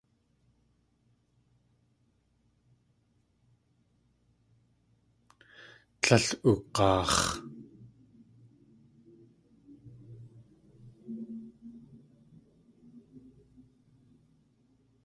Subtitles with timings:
[6.01, 7.27] Tlél ug̲aax̲.